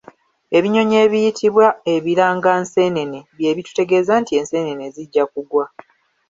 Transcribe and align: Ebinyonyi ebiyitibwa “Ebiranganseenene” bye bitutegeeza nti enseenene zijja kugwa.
Ebinyonyi 0.57 0.95
ebiyitibwa 1.05 1.67
“Ebiranganseenene” 1.93 3.19
bye 3.37 3.51
bitutegeeza 3.57 4.13
nti 4.21 4.31
enseenene 4.39 4.85
zijja 4.95 5.23
kugwa. 5.31 5.65